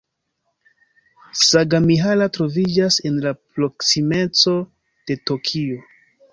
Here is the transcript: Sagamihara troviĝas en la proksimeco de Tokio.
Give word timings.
Sagamihara 1.49 2.29
troviĝas 2.39 2.99
en 3.11 3.21
la 3.27 3.35
proksimeco 3.43 4.59
de 5.11 5.23
Tokio. 5.31 5.83